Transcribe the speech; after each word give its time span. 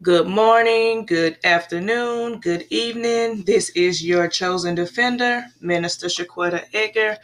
Good 0.00 0.28
morning, 0.28 1.06
good 1.06 1.38
afternoon, 1.42 2.38
good 2.38 2.66
evening. 2.70 3.42
This 3.42 3.70
is 3.70 4.04
your 4.04 4.28
chosen 4.28 4.76
defender, 4.76 5.44
Minister 5.60 6.06
Shaquetta 6.06 6.62
Edgar. 6.72 7.16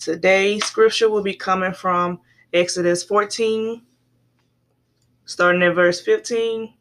Today's 0.00 0.64
scripture 0.64 1.08
will 1.08 1.22
be 1.22 1.36
coming 1.36 1.72
from 1.72 2.18
Exodus 2.52 3.04
14, 3.04 3.82
starting 5.26 5.62
at 5.62 5.76
verse 5.76 6.00
15. 6.00 6.74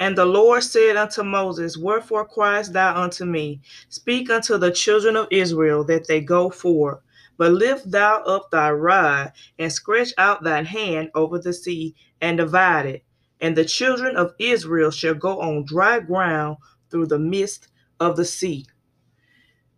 And 0.00 0.18
the 0.18 0.26
Lord 0.26 0.62
said 0.62 0.98
unto 0.98 1.22
Moses, 1.22 1.78
Wherefore 1.78 2.28
criest 2.28 2.74
thou 2.74 2.94
unto 2.94 3.24
me? 3.24 3.62
Speak 3.88 4.28
unto 4.28 4.58
the 4.58 4.70
children 4.70 5.16
of 5.16 5.28
Israel 5.30 5.82
that 5.84 6.08
they 6.08 6.20
go 6.20 6.50
forth. 6.50 7.00
But 7.38 7.52
lift 7.52 7.90
thou 7.90 8.22
up 8.24 8.50
thy 8.50 8.70
rod, 8.70 9.32
and 9.58 9.72
stretch 9.72 10.12
out 10.18 10.44
thine 10.44 10.66
hand 10.66 11.08
over 11.14 11.38
the 11.38 11.54
sea, 11.54 11.94
and 12.20 12.36
divide 12.36 12.84
it 12.84 13.05
and 13.40 13.56
the 13.56 13.64
children 13.64 14.16
of 14.16 14.34
Israel 14.38 14.90
shall 14.90 15.14
go 15.14 15.40
on 15.40 15.64
dry 15.64 16.00
ground 16.00 16.56
through 16.90 17.06
the 17.06 17.18
midst 17.18 17.68
of 18.00 18.16
the 18.16 18.24
sea. 18.24 18.66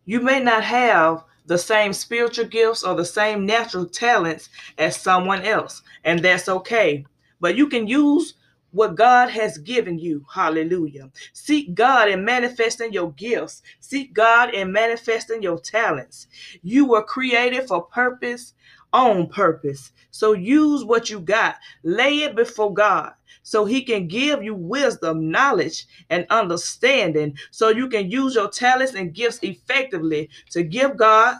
You 0.04 0.20
may 0.20 0.40
not 0.40 0.64
have 0.64 1.24
the 1.46 1.58
same 1.58 1.92
spiritual 1.92 2.44
gifts 2.46 2.82
or 2.82 2.94
the 2.94 3.04
same 3.04 3.46
natural 3.46 3.86
talents 3.86 4.48
as 4.76 4.96
someone 4.96 5.42
else, 5.42 5.82
and 6.04 6.20
that's 6.20 6.48
okay. 6.48 7.04
But 7.40 7.56
you 7.56 7.68
can 7.68 7.86
use 7.86 8.34
what 8.70 8.96
God 8.96 9.30
has 9.30 9.56
given 9.58 9.98
you. 9.98 10.24
Hallelujah. 10.32 11.10
Seek 11.32 11.74
God 11.74 12.08
in 12.08 12.24
manifesting 12.24 12.92
your 12.92 13.12
gifts. 13.12 13.62
Seek 13.80 14.12
God 14.12 14.52
in 14.54 14.72
manifesting 14.72 15.42
your 15.42 15.58
talents. 15.58 16.26
You 16.62 16.86
were 16.86 17.02
created 17.02 17.66
for 17.66 17.82
purpose, 17.82 18.52
on 18.92 19.28
purpose. 19.28 19.92
So 20.10 20.32
use 20.32 20.84
what 20.84 21.10
you 21.10 21.20
got. 21.20 21.56
Lay 21.82 22.20
it 22.20 22.34
before 22.34 22.72
God 22.72 23.12
so 23.42 23.64
he 23.64 23.82
can 23.82 24.08
give 24.08 24.42
you 24.42 24.54
wisdom, 24.54 25.30
knowledge, 25.30 25.86
and 26.10 26.26
understanding 26.30 27.36
so 27.50 27.68
you 27.68 27.88
can 27.88 28.10
use 28.10 28.34
your 28.34 28.48
talents 28.48 28.94
and 28.94 29.14
gifts 29.14 29.38
effectively 29.42 30.28
to 30.50 30.62
give 30.62 30.96
God 30.96 31.36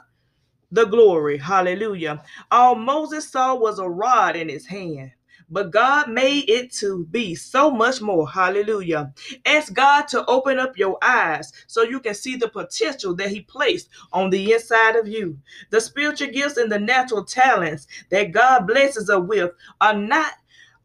the 0.70 0.84
glory. 0.84 1.38
Hallelujah. 1.38 2.22
All 2.50 2.74
Moses 2.74 3.30
saw 3.30 3.54
was 3.54 3.78
a 3.78 3.88
rod 3.88 4.36
in 4.36 4.48
his 4.48 4.66
hand. 4.66 5.12
But 5.50 5.70
God 5.70 6.10
made 6.10 6.48
it 6.48 6.72
to 6.74 7.06
be 7.06 7.34
so 7.34 7.70
much 7.70 8.00
more. 8.00 8.28
Hallelujah. 8.28 9.12
Ask 9.46 9.72
God 9.72 10.08
to 10.08 10.24
open 10.26 10.58
up 10.58 10.76
your 10.76 10.98
eyes 11.02 11.52
so 11.66 11.82
you 11.82 12.00
can 12.00 12.14
see 12.14 12.36
the 12.36 12.48
potential 12.48 13.14
that 13.16 13.30
He 13.30 13.40
placed 13.40 13.88
on 14.12 14.30
the 14.30 14.52
inside 14.52 14.96
of 14.96 15.08
you. 15.08 15.38
The 15.70 15.80
spiritual 15.80 16.28
gifts 16.28 16.56
and 16.56 16.70
the 16.70 16.78
natural 16.78 17.24
talents 17.24 17.86
that 18.10 18.32
God 18.32 18.66
blesses 18.66 19.08
us 19.08 19.22
with 19.26 19.52
are 19.80 19.96
not 19.96 20.32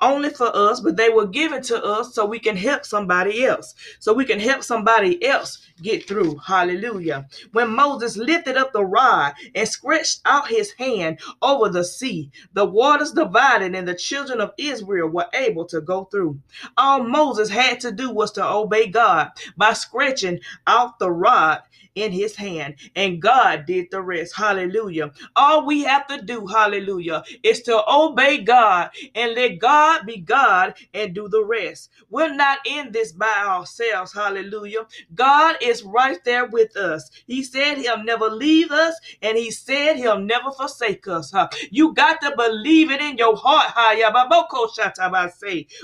only 0.04 0.30
for 0.30 0.54
us, 0.56 0.82
but 0.82 0.98
they 0.98 1.10
were 1.10 1.26
given 1.26 1.62
to 1.64 1.84
us 1.84 2.14
so 2.14 2.26
we 2.26 2.40
can 2.40 2.58
help 2.58 2.86
somebody 2.86 3.46
else. 3.46 3.74
So 4.00 4.14
we 4.14 4.26
can 4.26 4.40
help 4.40 4.64
somebody 4.64 5.24
else 5.26 5.66
get 5.82 6.08
through. 6.08 6.38
Hallelujah. 6.38 7.28
When 7.54 7.70
Moses 7.70 8.18
lifted 8.18 8.58
up 8.58 8.74
the 8.74 8.86
rod 8.86 9.34
and 9.56 9.68
stretched 9.68 10.22
out 10.26 10.48
his 10.48 10.72
hand 10.74 11.20
over 11.42 11.70
the 11.70 11.84
sea, 11.84 12.30
the 12.54 12.66
waters 12.66 13.14
divided 13.14 13.76
and 13.76 13.88
the 13.88 13.96
children 13.96 14.42
of 14.42 14.54
Israel 14.58 15.08
were 15.08 15.28
able 15.34 15.66
to 15.66 15.82
go 15.82 16.06
through. 16.06 16.40
All 16.78 17.04
Moses 17.04 17.50
had 17.50 17.80
to 17.82 17.92
do 17.92 18.12
was 18.12 18.32
to 18.34 18.46
obey 18.46 18.88
God 18.88 19.30
by 19.56 19.74
stretching 19.74 20.40
out 20.68 21.00
the 21.00 21.12
rod 21.12 21.62
in 21.96 22.12
his 22.12 22.36
hand, 22.36 22.76
and 22.96 23.22
God 23.22 23.66
did 23.66 23.88
the 23.92 24.02
rest. 24.02 24.36
Hallelujah. 24.36 25.12
All 25.36 25.66
we 25.66 25.84
have 25.84 26.08
to 26.08 26.22
do, 26.22 26.48
hallelujah, 26.48 27.24
is 27.44 27.62
to 27.64 27.84
obey 27.90 28.40
God 28.40 28.90
and 29.16 29.34
let 29.36 29.60
God 29.60 30.06
be 30.06 30.18
God 30.18 30.76
and 30.94 31.14
do 31.14 31.28
the 31.28 31.44
rest. 31.44 31.92
We're 32.10 32.34
not 32.34 32.60
in 32.66 32.92
this 32.92 33.12
by 33.12 33.44
ourselves, 33.46 34.14
hallelujah. 34.14 34.86
God 35.16 35.58
is 35.62 35.84
right 35.84 36.24
there 36.26 36.48
with 36.48 36.76
us. 36.78 37.10
He 37.28 37.44
said 37.44 37.78
he'll 37.78 38.04
never 38.04 38.30
leave 38.30 38.72
us, 38.72 38.96
and 39.22 39.38
he 39.38 39.52
said 39.52 39.96
he'll 39.98 40.20
never 40.20 40.52
forsake 40.52 41.08
us. 41.08 41.32
Huh? 41.32 41.48
You 41.72 41.94
got 41.94 42.22
to 42.22 42.34
believe 42.36 42.92
it 42.92 43.02
in 43.02 43.18
your 43.18 43.36
heart. 43.38 43.74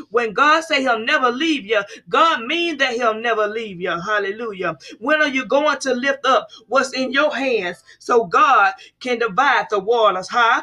When 0.09 0.33
God 0.33 0.63
say 0.63 0.81
he'll 0.81 0.99
never 0.99 1.31
leave 1.31 1.65
you, 1.65 1.81
God 2.07 2.43
mean 2.45 2.77
that 2.77 2.93
he'll 2.93 3.19
never 3.19 3.47
leave 3.47 3.81
you. 3.81 3.91
Hallelujah. 3.91 4.77
When 4.99 5.21
are 5.21 5.27
you 5.27 5.45
going 5.45 5.79
to 5.79 5.93
lift 5.99 6.25
up 6.25 6.49
what's 6.67 6.93
in 6.93 7.11
your 7.11 7.35
hands 7.35 7.83
so 7.99 8.25
God 8.25 8.73
can 8.99 9.19
divide 9.19 9.67
the 9.69 9.79
waters, 9.79 10.27
huh? 10.29 10.61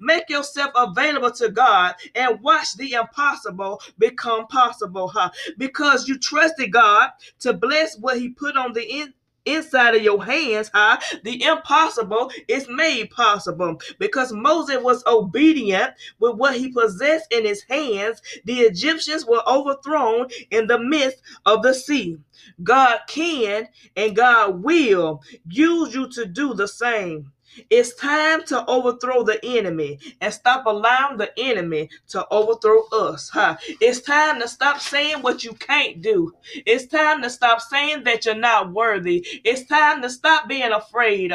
Make 0.00 0.30
yourself 0.30 0.70
available 0.74 1.30
to 1.32 1.48
God 1.50 1.94
and 2.14 2.40
watch 2.40 2.76
the 2.76 2.92
impossible 2.92 3.80
become 3.98 4.46
possible, 4.48 5.08
huh? 5.08 5.30
Because 5.58 6.08
you 6.08 6.18
trusted 6.18 6.72
God 6.72 7.10
to 7.40 7.52
bless 7.52 7.98
what 7.98 8.18
He 8.18 8.30
put 8.30 8.56
on 8.56 8.72
the 8.72 8.82
in 8.82 9.14
inside 9.46 9.94
of 9.94 10.02
your 10.02 10.22
hands, 10.22 10.70
huh? 10.74 10.98
The 11.24 11.42
impossible 11.42 12.30
is 12.48 12.68
made 12.68 13.10
possible 13.10 13.80
because 13.98 14.32
Moses 14.32 14.82
was 14.82 15.04
obedient 15.06 15.94
with 16.18 16.36
what 16.36 16.56
he 16.56 16.72
possessed 16.72 17.32
in 17.32 17.44
his 17.44 17.62
hands. 17.62 18.20
The 18.44 18.60
Egyptians 18.60 19.24
were 19.26 19.42
overthrown 19.48 20.28
in 20.50 20.66
the 20.66 20.78
midst 20.78 21.22
of 21.46 21.62
the 21.62 21.72
sea. 21.72 22.18
God 22.62 23.00
can 23.08 23.68
and 23.96 24.16
God 24.16 24.62
will 24.62 25.22
use 25.48 25.94
you 25.94 26.08
to 26.10 26.26
do 26.26 26.54
the 26.54 26.68
same. 26.68 27.32
It's 27.70 27.94
time 27.94 28.44
to 28.44 28.64
overthrow 28.66 29.22
the 29.24 29.38
enemy 29.44 29.98
and 30.20 30.32
stop 30.32 30.66
allowing 30.66 31.16
the 31.18 31.32
enemy 31.38 31.90
to 32.08 32.26
overthrow 32.30 32.84
us. 32.92 33.28
Huh? 33.28 33.56
It's 33.80 34.00
time 34.00 34.40
to 34.40 34.48
stop 34.48 34.80
saying 34.80 35.22
what 35.22 35.44
you 35.44 35.52
can't 35.54 36.00
do. 36.02 36.34
It's 36.66 36.86
time 36.86 37.22
to 37.22 37.30
stop 37.30 37.60
saying 37.60 38.04
that 38.04 38.24
you're 38.26 38.34
not 38.34 38.72
worthy. 38.72 39.26
It's 39.44 39.64
time 39.64 40.02
to 40.02 40.10
stop 40.10 40.48
being 40.48 40.72
afraid. 40.72 41.32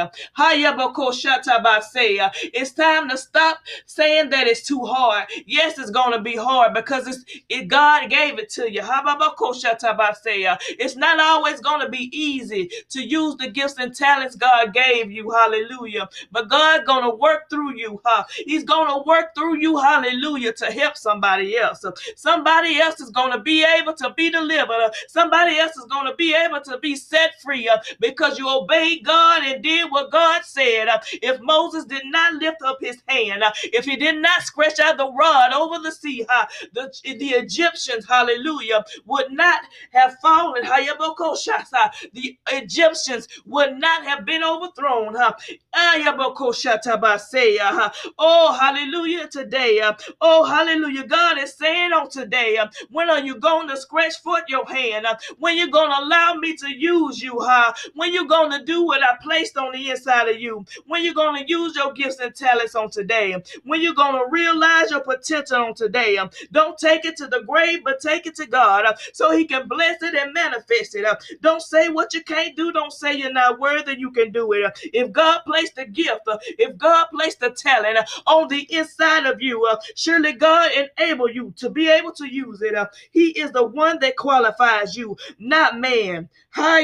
It's 2.54 2.72
time 2.72 3.10
to 3.10 3.18
stop 3.18 3.60
saying 3.86 4.30
that 4.30 4.48
it's 4.48 4.64
too 4.68 4.86
hard. 4.86 5.28
Yes, 5.46 5.78
it's 5.80 5.92
going 5.92 6.14
to 6.14 6.22
be 6.22 6.36
hard 6.36 6.74
because 6.74 7.08
it's 7.08 7.24
it, 7.50 7.68
God 7.68 8.10
gave 8.10 8.40
it 8.40 8.50
to 8.52 8.72
you. 8.72 8.82
It's 10.80 10.96
not 10.96 11.20
always 11.20 11.60
going 11.60 11.82
to 11.82 11.90
be 11.90 12.10
easy 12.18 12.70
to 12.90 13.02
use 13.02 13.36
the 13.38 13.50
gifts 13.50 13.76
and 13.80 13.96
talents 13.96 14.36
God 14.36 14.74
gave 14.74 15.12
you. 15.12 15.30
Hallelujah. 15.32 16.01
But 16.32 16.50
God's 16.50 16.86
going 16.86 17.04
to 17.04 17.16
work 17.16 17.50
through 17.50 17.76
you. 17.78 18.02
Huh? 18.06 18.24
He's 18.46 18.64
going 18.64 18.88
to 18.88 19.04
work 19.08 19.36
through 19.36 19.58
you. 19.58 19.78
Hallelujah. 19.78 20.54
To 20.54 20.66
help 20.66 20.98
somebody 20.98 21.58
else. 21.58 21.84
Somebody 22.16 22.80
else 22.80 23.00
is 23.00 23.10
going 23.10 23.32
to 23.32 23.40
be 23.40 23.64
able 23.64 23.94
to 23.96 24.14
be 24.16 24.30
delivered. 24.30 24.92
Somebody 25.08 25.58
else 25.58 25.76
is 25.78 25.86
going 25.86 26.08
to 26.08 26.16
be 26.16 26.36
able 26.36 26.62
to 26.62 26.78
be 26.80 26.96
set 26.96 27.42
free 27.42 27.68
uh, 27.70 27.78
because 28.00 28.38
you 28.38 28.50
obeyed 28.50 29.04
God 29.06 29.44
and 29.44 29.64
did 29.64 29.92
what 29.92 30.12
God 30.12 30.44
said. 30.44 30.88
If 31.22 31.40
Moses 31.42 31.86
did 31.86 32.04
not 32.06 32.36
lift 32.36 32.62
up 32.64 32.78
his 32.82 33.02
hand, 33.08 33.44
uh, 33.44 33.52
if 33.66 33.86
he 33.86 33.96
did 33.96 34.22
not 34.22 34.42
scratch 34.44 34.80
out 34.80 34.98
the 34.98 35.12
rod 35.12 35.54
over 35.54 35.80
the 35.80 35.92
sea, 35.92 36.26
the, 36.74 36.94
the 37.04 37.30
Egyptians, 37.30 38.06
hallelujah, 38.08 38.84
would 39.06 39.32
not 39.32 39.62
have 39.92 40.18
fallen. 40.22 40.64
The 40.64 42.38
Egyptians 42.52 43.28
would 43.46 43.78
not 43.78 44.04
have 44.06 44.26
been 44.26 44.44
overthrown. 44.44 45.16
Huh? 45.16 45.34
Oh, 48.18 48.58
hallelujah 48.60 49.28
today. 49.28 49.82
Oh, 50.22 50.44
hallelujah. 50.46 51.06
God 51.06 51.38
is 51.38 51.54
saying 51.54 51.92
on 51.92 52.10
today, 52.10 52.60
when 52.90 53.10
are 53.10 53.20
you 53.20 53.36
going 53.36 53.68
to 53.68 53.76
scratch 53.78 54.22
foot 54.24 54.44
your 54.48 54.66
hand? 54.66 55.06
When 55.40 55.58
you 55.58 55.70
going 55.70 55.92
to 55.92 56.00
allow 56.00 56.36
me 56.36 56.56
to 56.58 56.70
use 56.70 57.22
you? 57.22 57.38
Huh? 57.42 57.74
When 57.96 58.14
you 58.14 58.28
going 58.28 58.52
to 58.52 58.64
do 58.64 58.86
what 58.86 59.04
I 59.04 59.18
placed 59.22 59.58
on 59.58 59.74
the 59.74 59.90
inside 59.90 60.30
of 60.30 60.40
you? 60.40 60.66
When 60.88 61.04
you 61.04 61.14
going 61.14 61.44
to 61.44 61.50
use 61.50 61.76
your 61.76 61.92
gifts 61.94 62.20
and 62.20 62.34
talents 62.34 62.76
on 62.76 62.90
today? 62.90 63.36
When 63.64 63.82
you 63.82 63.94
going 63.94 64.14
to 64.14 64.32
realize 64.32 64.92
your 64.92 65.02
potential 65.02 65.58
on 65.58 65.74
today? 65.74 66.18
Don't 66.52 66.78
take 66.78 67.06
it 67.06 67.18
to 67.18 67.28
the 67.28 67.42
grave, 67.42 67.84
but 67.84 68.00
take 68.00 68.26
it 68.26 68.36
to 68.36 68.46
God 68.46 68.86
so 69.14 69.32
he 69.32 69.46
can 69.46 69.68
bless 69.68 70.02
it 70.02 70.16
and 70.16 70.34
manifest 70.34 70.96
it. 70.96 71.06
Don't 71.42 71.62
say 71.62 71.90
what 71.90 72.14
you 72.14 72.24
can't 72.24 72.56
do. 72.56 72.72
Don't 72.72 72.94
say 72.94 73.14
you're 73.16 73.34
not 73.34 73.60
worthy. 73.60 73.98
You 73.98 74.12
can 74.12 74.32
do 74.32 74.52
it. 74.54 74.80
If 74.94 75.12
God 75.12 75.42
placed 75.46 75.76
the 75.82 75.88
gift, 75.92 76.22
if 76.60 76.78
God 76.78 77.08
placed 77.14 77.40
the 77.40 77.52
talent 77.52 77.98
on 78.28 78.48
the 78.48 78.62
inside 78.74 79.26
of 79.26 79.42
you, 79.42 79.66
uh, 79.66 79.78
surely 79.96 80.34
God 80.34 80.72
enable 80.98 81.30
you 81.30 81.54
to 81.58 81.70
be 81.70 81.90
able 81.90 82.12
to 82.14 82.26
use 82.28 82.62
it. 82.62 82.76
Uh, 82.76 82.88
he 83.12 83.30
is 83.32 83.52
the 83.52 83.64
one 83.64 84.00
that 84.00 84.16
qualifies 84.18 84.96
you, 84.96 85.18
not 85.40 85.80
man. 85.80 86.30
Uh, 86.58 86.78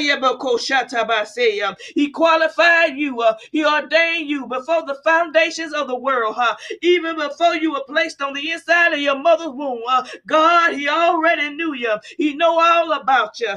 He 1.95 2.09
qualified 2.11 2.97
you. 2.97 3.23
He 3.51 3.65
ordained 3.65 4.29
you 4.29 4.47
before 4.47 4.85
the 4.85 4.97
foundations 5.03 5.73
of 5.73 5.87
the 5.87 5.95
world. 5.95 6.35
Even 6.81 7.15
before 7.17 7.55
you 7.55 7.73
were 7.73 7.83
placed 7.87 8.21
on 8.21 8.33
the 8.33 8.51
inside 8.51 8.93
of 8.93 8.99
your 8.99 9.17
mother's 9.19 9.49
womb. 9.49 9.81
God, 10.25 10.73
He 10.73 10.87
already 10.87 11.49
knew 11.55 11.73
you. 11.73 11.95
He 12.17 12.33
know 12.35 12.59
all 12.59 12.91
about 12.93 13.39
you. 13.39 13.53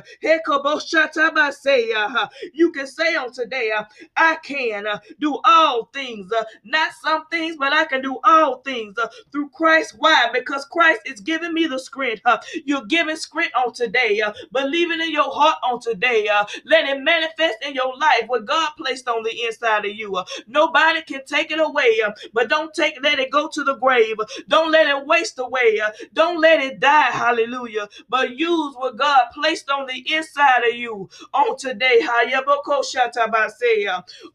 You 2.53 2.73
can 2.73 2.87
say 2.87 3.15
on 3.15 3.33
today, 3.33 3.71
I 4.17 4.37
can 4.43 4.87
do 5.21 5.30
all 5.45 5.87
things, 5.93 6.33
uh, 6.33 6.45
not 6.65 6.93
some 7.03 7.27
things, 7.27 7.57
but 7.59 7.73
I 7.73 7.85
can 7.85 8.03
do 8.03 8.19
all 8.25 8.59
things 8.59 8.99
uh, 8.99 9.09
through 9.33 9.51
Christ. 9.51 9.95
Why? 9.99 10.29
Because 10.33 10.65
Christ 10.67 11.03
is 11.07 11.21
giving 11.21 11.55
me 11.55 11.67
the 11.67 11.79
strength. 11.79 12.23
Uh, 12.25 12.39
you're 12.65 12.85
giving 12.87 13.17
strength 13.17 13.55
on 13.57 13.73
today, 13.73 14.21
uh, 14.21 14.33
believing 14.53 15.01
in 15.01 15.13
your 15.13 15.31
heart 15.31 15.59
on 15.63 15.81
today. 15.81 16.29
Uh, 16.29 16.45
let 16.65 16.89
it 16.89 17.01
manifest 17.03 17.59
in 17.67 17.75
your 17.75 17.97
life 17.97 18.25
what 18.27 18.45
God 18.47 18.71
placed 18.77 19.09
on 19.09 19.23
the 19.23 19.45
inside 19.45 19.85
of 19.85 19.95
you. 19.95 20.17
Uh, 20.17 20.25
nobody 20.47 21.03
can 21.03 21.25
take 21.25 21.51
it 21.51 21.61
away, 21.61 22.01
uh, 22.05 22.13
but 22.33 22.49
don't 22.49 22.75
take 22.75 22.95
let 23.03 23.19
it 23.19 23.31
go 23.31 23.49
to 23.49 23.65
the 23.65 23.77
grave. 23.77 24.17
Don't 24.49 24.71
let 24.71 24.87
it 24.89 25.07
waste 25.07 25.39
away. 25.39 25.81
Uh, 25.85 25.91
don't 26.13 26.41
let 26.41 26.61
it 26.61 26.81
die. 26.81 27.11
Hallelujah. 27.11 27.89
But 28.09 28.37
use 28.39 28.75
what 28.77 28.97
God 28.97 29.23
placed 29.35 29.71
on 29.71 29.87
the 29.87 30.15
inside 30.15 30.65
of 30.69 30.75
you 30.75 31.09
on 31.33 31.57
today. 31.57 32.01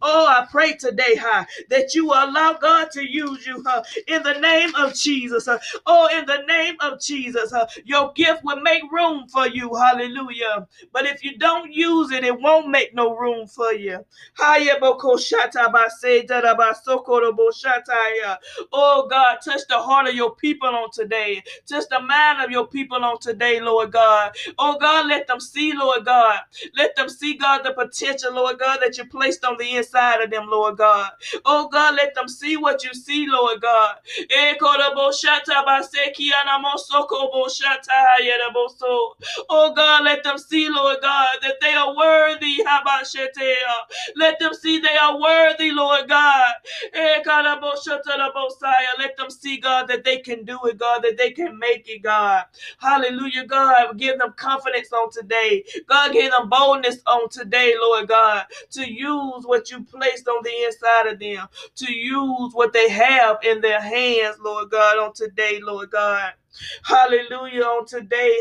Oh, 0.01 0.25
I 0.27 0.47
pray 0.49 0.73
today, 0.85 1.15
huh, 1.19 1.45
that 1.69 1.95
you 1.95 2.05
will 2.07 2.13
allow 2.29 2.53
God 2.53 2.91
to 2.91 3.03
use 3.09 3.45
you 3.47 3.63
huh, 3.65 3.83
in 4.07 4.23
the 4.23 4.33
name 4.39 4.75
of 4.75 4.93
Jesus. 4.95 5.45
Huh. 5.47 5.59
Oh, 5.85 6.07
in 6.17 6.25
the 6.25 6.43
name 6.47 6.75
of 6.81 7.01
Jesus, 7.01 7.51
huh, 7.51 7.67
your 7.85 8.13
gift 8.13 8.43
will 8.43 8.61
make 8.61 8.83
room 8.91 9.27
for 9.29 9.47
you. 9.47 9.75
Hallelujah. 9.75 10.67
But 10.93 11.05
if 11.07 11.23
you 11.23 11.37
don't 11.37 11.71
use 11.73 12.11
it, 12.11 12.23
it 12.23 12.39
won't 12.39 12.69
make 12.69 12.93
no 12.95 13.15
room 13.17 13.47
for 13.47 13.73
you. 13.73 14.05
Oh 18.73 19.07
God, 19.09 19.37
touch 19.43 19.61
the 19.69 19.79
heart 19.79 20.07
of 20.09 20.15
your 20.15 20.35
people 20.35 20.69
on 20.69 20.89
today. 20.91 21.43
Touch 21.67 21.85
the 21.89 21.99
mind 22.01 22.43
of 22.43 22.51
your 22.51 22.67
people 22.67 23.03
on 23.03 23.19
today, 23.19 23.59
Lord 23.61 23.91
God. 23.91 24.33
Oh 24.59 24.77
God, 24.79 25.07
let 25.07 25.27
them 25.27 25.39
see, 25.39 25.73
Lord 25.73 26.05
God. 26.05 26.39
Let 26.75 26.95
them 26.95 27.09
see, 27.09 27.35
God, 27.35 27.63
the 27.63 27.73
potential, 27.73 28.33
Lord 28.33 28.59
God, 28.59 28.79
that 28.83 28.97
you 28.97 29.05
placed 29.05 29.45
on 29.45 29.57
the 29.57 29.77
inside 29.77 30.21
of 30.21 30.31
them, 30.31 30.47
Lord 30.49 30.74
God. 30.75 31.11
Oh 31.45 31.69
God, 31.69 31.95
let 31.95 32.15
them 32.15 32.27
see 32.27 32.57
what 32.57 32.83
you 32.83 32.93
see, 32.93 33.27
Lord 33.29 33.61
God. 33.61 33.95
Eh, 34.31 34.55
oh 39.49 39.73
God, 39.75 40.03
let 40.05 40.23
them 40.23 40.37
see, 40.37 40.69
Lord 40.69 40.97
God, 41.01 41.37
that 41.43 41.55
they 41.61 41.73
are 41.73 41.95
worthy. 41.95 42.57
Let 44.15 44.39
them 44.39 44.53
see 44.53 44.79
they 44.79 44.97
are 44.97 45.19
worthy, 45.19 45.71
Lord 45.71 46.09
God. 46.09 46.24
Eh, 46.93 47.21
Let 48.99 49.17
them 49.17 49.29
see, 49.29 49.57
God, 49.57 49.87
that 49.89 50.03
they 50.05 50.19
can 50.19 50.45
do 50.45 50.59
it, 50.65 50.77
God, 50.77 51.03
that 51.03 51.17
they 51.17 51.31
can 51.31 51.59
make 51.59 51.87
it, 51.89 52.03
God. 52.03 52.45
Hallelujah, 52.79 53.45
God. 53.45 53.97
Give 53.97 54.19
them 54.19 54.33
confidence 54.37 54.91
on 54.93 55.11
today. 55.11 55.63
God, 55.87 56.13
give 56.13 56.31
them 56.31 56.49
boldness 56.49 56.99
on 57.07 57.29
today, 57.29 57.75
Lord 57.81 58.07
God, 58.09 58.45
to 58.71 58.91
use 58.91 59.45
what 59.45 59.71
you 59.71 59.83
placed 59.83 60.27
on 60.27 60.43
the 60.43 60.65
inside 60.65 61.07
of 61.13 61.19
them, 61.19 61.47
to 61.77 61.93
use 61.93 62.53
what 62.53 62.73
they 62.73 62.89
have 62.89 63.37
in 63.43 63.61
their 63.61 63.81
hands, 63.81 64.37
Lord 64.43 64.71
God, 64.71 64.99
on 64.99 65.13
today, 65.13 65.59
Lord 65.63 65.91
God. 65.91 66.33
Hallelujah 66.83 67.63
on 67.63 67.85
today. 67.85 68.39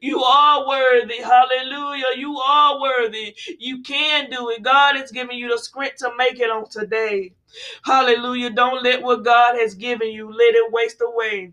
You 0.00 0.22
are 0.22 0.68
worthy. 0.68 1.22
Hallelujah. 1.22 2.04
You 2.16 2.38
are 2.38 2.80
worthy. 2.80 3.34
You 3.58 3.82
can 3.82 4.30
do 4.30 4.50
it. 4.50 4.62
God 4.62 4.75
is 4.96 5.12
giving 5.12 5.38
you 5.38 5.50
the 5.50 5.58
script 5.58 6.00
to 6.00 6.12
make 6.16 6.40
it 6.40 6.50
on 6.50 6.68
today. 6.70 7.32
Hallelujah. 7.84 8.50
Don't 8.50 8.82
let 8.84 9.02
what 9.02 9.24
God 9.24 9.56
has 9.58 9.74
given 9.74 10.08
you, 10.10 10.30
let 10.32 10.54
it 10.54 10.72
waste 10.72 11.02
away. 11.02 11.52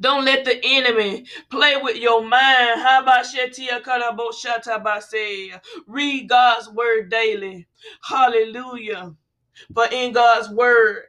Don't 0.00 0.24
let 0.24 0.44
the 0.44 0.60
enemy 0.64 1.26
play 1.50 1.76
with 1.82 1.96
your 1.96 2.22
mind. 2.26 2.82
Read 5.86 6.28
God's 6.28 6.70
word 6.70 7.10
daily. 7.10 7.66
Hallelujah. 8.02 9.14
But 9.70 9.92
in 9.92 10.12
God's 10.12 10.50
word, 10.50 11.04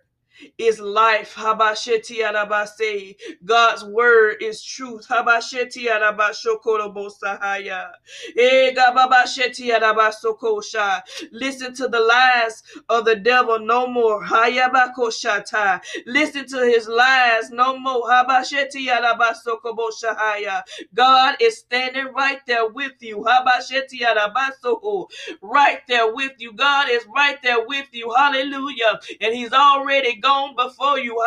is 0.58 0.80
life. 0.80 1.36
Habasheti 1.36 2.20
arabase. 2.24 3.16
God's 3.46 3.84
word 3.86 4.38
is 4.42 4.64
truth. 4.64 5.08
Habasheti 5.10 5.88
arabashokorobosahaya. 5.88 7.92
Egababasheti 8.38 9.70
eh, 9.72 9.80
arabasokosha. 9.80 11.02
Listen 11.32 11.74
to 11.76 11.88
the 11.88 12.00
lies 12.00 12.64
of 12.90 13.06
the 13.06 13.16
devil 13.16 13.60
no 13.60 13.88
more. 13.88 14.24
Hayabakoshata. 14.26 15.82
Listen 16.08 16.46
to 16.48 16.58
his 16.66 16.88
lies 16.88 17.50
no 17.52 17.78
more. 17.80 18.10
Habasheti 18.10 18.88
arabasokoboshahaya. 18.90 20.64
God 20.94 21.36
is 21.42 21.60
standing 21.60 22.08
right 22.14 22.40
there 22.48 22.68
with 22.70 22.94
you. 23.02 23.26
Habasheti 23.28 24.02
arabasoho. 24.02 25.08
Right 25.42 25.80
there 25.88 26.14
with 26.14 26.34
you. 26.40 26.54
God 26.54 26.90
is 26.90 27.06
right 27.16 27.38
there 27.44 27.66
with 27.68 27.88
you. 27.92 28.14
Hallelujah. 28.18 29.00
And 29.22 29.34
he's 29.36 29.54
already 29.54 30.16
gone 30.18 30.31
before 30.56 31.00
you 31.00 31.18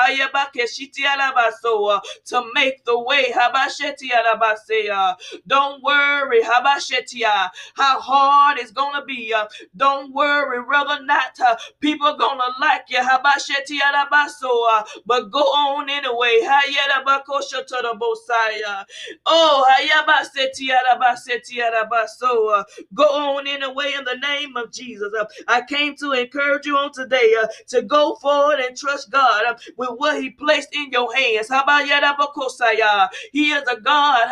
to 2.27 2.45
make 2.55 2.85
the 2.85 2.99
way. 2.99 3.33
Don't 5.47 5.83
worry 5.83 6.43
how 7.77 8.01
hard 8.01 8.59
it's 8.59 8.71
going 8.73 8.95
to 9.01 9.05
be. 9.07 9.35
Don't 9.77 10.13
worry 10.13 10.61
whether 10.65 11.03
not 11.05 11.39
people 11.81 12.17
going 12.17 12.39
to 12.39 12.53
like 12.61 12.85
you. 12.89 13.01
But 15.07 15.31
go 15.31 15.41
on 15.41 15.91
anyway. 15.91 16.41
Oh, 19.27 19.65
go 22.95 23.05
on 23.05 23.47
anyway 23.49 23.95
in 23.99 24.05
the 24.05 24.17
name 24.23 24.57
of 24.57 24.73
Jesus. 24.73 25.09
I 25.49 25.63
came 25.69 25.97
to 25.97 26.13
encourage 26.13 26.67
you 26.67 26.77
on 26.77 26.93
today 26.93 27.35
to 27.69 27.83
go 27.83 28.17
forward 28.17 28.61
and 28.61 28.77
trust 28.85 29.11
God 29.11 29.57
with 29.77 29.91
what 29.97 30.21
He 30.23 30.31
placed 30.31 30.75
in 30.75 30.91
your 30.93 31.15
hands. 31.15 31.49
He 33.33 33.53
is 33.53 33.63
a 33.69 33.81
God 33.81 34.29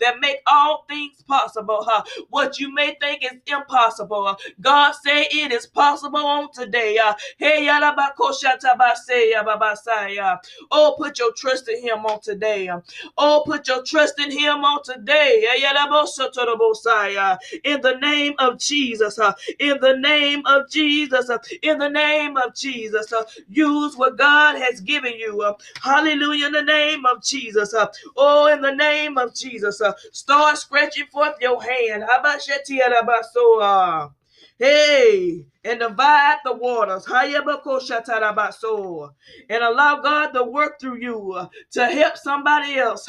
that 0.00 0.14
make 0.20 0.38
all 0.46 0.84
things 0.88 1.22
possible. 1.28 1.86
What 2.30 2.58
you 2.60 2.72
may 2.74 2.96
think 3.00 3.22
is 3.24 3.40
impossible, 3.46 4.36
God 4.60 4.92
say 5.04 5.28
it 5.30 5.52
is 5.52 5.66
possible 5.66 6.18
on 6.26 6.52
today. 6.52 6.98
Oh, 10.70 10.96
put 10.98 11.18
your 11.18 11.32
trust 11.36 11.68
in 11.68 11.82
Him 11.82 12.06
on 12.06 12.20
today. 12.20 12.70
Oh, 13.18 13.42
put 13.46 13.68
your 13.68 13.82
trust 13.84 14.18
in 14.20 14.30
Him 14.30 14.64
on 14.64 14.82
today. 14.84 15.46
In 17.64 17.80
the 17.82 17.96
name 18.00 18.34
of 18.38 18.58
Jesus. 18.58 19.18
In 19.58 19.78
the 19.80 19.96
name 19.98 20.42
of 20.46 20.70
Jesus. 20.70 21.30
In 21.62 21.78
the 21.78 21.88
name 21.88 22.36
of 22.36 22.54
Jesus. 22.54 22.63
Jesus. 22.64 23.12
Uh, 23.12 23.24
use 23.48 23.96
what 23.96 24.18
God 24.18 24.56
has 24.56 24.80
given 24.80 25.14
you. 25.18 25.42
Uh, 25.42 25.54
hallelujah. 25.82 26.46
In 26.46 26.52
the 26.52 26.62
name 26.62 27.04
of 27.06 27.22
Jesus. 27.22 27.74
Uh, 27.74 27.86
oh, 28.16 28.46
in 28.52 28.62
the 28.62 28.74
name 28.74 29.18
of 29.18 29.34
Jesus. 29.34 29.82
Start 30.12 30.58
stretching 30.58 31.06
forth 31.12 31.36
your 31.40 31.62
hand. 31.62 32.04
Hey, 34.58 35.44
and 35.64 35.80
divide 35.80 36.38
the 36.44 36.54
waters. 36.54 37.06
And 39.50 39.64
allow 39.64 40.00
God 40.02 40.28
to 40.32 40.44
work 40.44 40.80
through 40.80 40.98
you 40.98 41.48
to 41.72 41.86
help 41.86 42.16
somebody 42.16 42.76
else. 42.76 43.06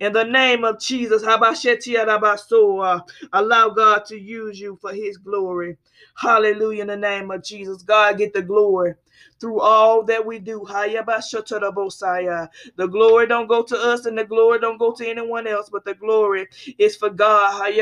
In 0.00 0.12
the 0.12 0.24
name 0.24 0.64
of 0.64 0.80
Jesus, 0.80 1.22
allow 3.32 3.68
God 3.70 4.04
to 4.06 4.18
use 4.18 4.60
you 4.60 4.78
for 4.80 4.92
his 4.92 5.18
glory. 5.18 5.76
Hallelujah. 6.16 6.82
In 6.82 6.88
the 6.88 6.96
name 6.96 7.30
of 7.30 7.44
Jesus, 7.44 7.82
God 7.82 8.18
get 8.18 8.32
the 8.32 8.42
glory 8.42 8.94
through 9.40 9.60
all 9.60 10.02
that 10.04 10.24
we 10.24 10.38
do. 10.38 10.64
The 10.64 11.78
glory 12.90 13.26
don't 13.26 13.46
go 13.46 13.62
to 13.62 13.76
us 13.76 14.06
and 14.06 14.18
the 14.18 14.24
glory 14.24 14.58
don't 14.58 14.78
go 14.78 14.92
to 14.92 15.08
anyone 15.08 15.46
else, 15.46 15.68
but 15.70 15.84
the 15.84 15.94
glory 15.94 16.48
is 16.78 16.96
for 16.96 17.10
God. 17.10 17.72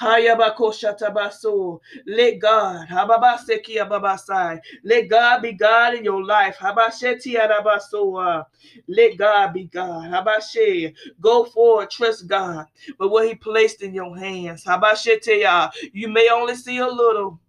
Hayabakosha 0.00 1.80
Let 2.06 2.38
God. 2.38 2.88
Hababaseki 2.88 3.78
ababasai. 3.78 4.60
Let 4.84 5.08
God 5.08 5.42
be 5.42 5.52
God 5.52 5.94
in 5.94 6.04
your 6.04 6.24
life. 6.24 6.56
Habasheti 6.58 7.36
arabasoa. 7.36 8.44
Let 8.88 9.16
God 9.16 9.52
be 9.54 9.64
God. 9.64 10.10
Habashe. 10.10 10.94
Go 11.20 11.44
forward. 11.44 11.90
Trust 11.90 12.26
God. 12.26 12.66
But 12.98 13.10
what 13.10 13.26
He 13.26 13.34
placed 13.34 13.82
in 13.82 13.94
your 13.94 14.16
hands. 14.16 14.64
Habashete. 14.64 15.70
You 15.92 16.08
may 16.08 16.28
only 16.30 16.56
see 16.56 16.78
a 16.78 16.86
little, 16.88 17.40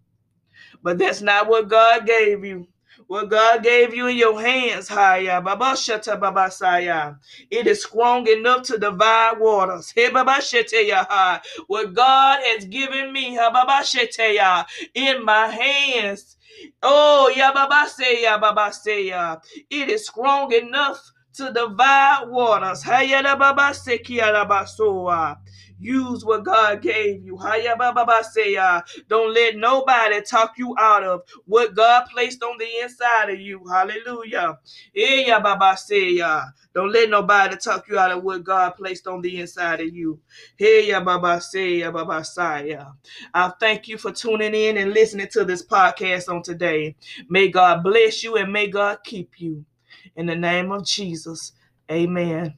but 0.83 0.97
that's 0.97 1.21
not 1.21 1.47
what 1.47 1.67
God 1.67 2.05
gave 2.05 2.45
you. 2.45 2.67
What 3.07 3.29
God 3.29 3.63
gave 3.63 3.93
you 3.95 4.07
in 4.07 4.17
your 4.17 4.41
hands, 4.41 4.89
Haya 4.89 5.41
Baba 5.41 5.73
Shata 5.75 6.19
Baba 6.19 6.51
Saya. 6.51 7.15
It 7.51 7.67
is 7.67 7.83
strong 7.83 8.27
enough 8.27 8.63
to 8.63 8.79
divide 8.79 9.39
waters. 9.39 9.93
Hey 9.95 10.09
Baba 10.09 10.39
Sheteya. 10.41 11.41
What 11.67 11.93
God 11.93 12.41
has 12.43 12.65
given 12.65 13.13
me, 13.13 13.37
Baba 13.37 13.83
Sheteya, 13.83 14.65
in 14.95 15.23
my 15.23 15.47
hands. 15.47 16.37
Oh, 16.83 17.31
ya 17.35 17.53
Baba 17.53 17.87
Saya 17.89 18.39
Baba 18.39 18.73
Saya. 18.73 19.37
It 19.69 19.89
is 19.89 20.07
strong 20.07 20.51
enough 20.53 20.99
to 21.35 21.53
divide 21.53 22.25
waters. 22.29 22.83
Use 25.79 26.25
what 26.25 26.43
God 26.43 26.81
gave 26.81 27.23
you. 27.23 27.37
Uh, 27.37 28.81
don't 29.07 29.33
let 29.33 29.55
nobody 29.55 30.21
talk 30.21 30.53
you 30.57 30.75
out 30.77 31.03
of 31.03 31.21
what 31.45 31.75
God 31.75 32.05
placed 32.11 32.41
on 32.43 32.57
the 32.57 32.67
inside 32.81 33.29
of 33.29 33.39
you. 33.39 33.63
Hallelujah. 33.69 34.57
Eh, 34.95 35.29
uh, 35.31 36.43
don't 36.73 36.91
let 36.91 37.09
nobody 37.09 37.57
talk 37.57 37.87
you 37.87 37.99
out 37.99 38.11
of 38.11 38.23
what 38.23 38.43
God 38.43 38.71
placed 38.71 39.07
on 39.07 39.21
the 39.21 39.39
inside 39.39 39.81
of 39.81 39.93
you. 39.93 40.19
I 43.33 43.53
thank 43.59 43.87
you 43.87 43.97
for 43.97 44.11
tuning 44.11 44.53
in 44.53 44.77
and 44.77 44.93
listening 44.93 45.27
to 45.33 45.45
this 45.45 45.65
podcast 45.65 46.33
on 46.33 46.43
today. 46.43 46.95
May 47.29 47.49
God 47.49 47.83
bless 47.83 48.23
you 48.23 48.35
and 48.35 48.51
may 48.51 48.67
God 48.67 48.99
keep 49.03 49.39
you. 49.39 49.65
In 50.15 50.25
the 50.25 50.35
name 50.35 50.71
of 50.71 50.85
Jesus, 50.85 51.53
amen. 51.91 52.55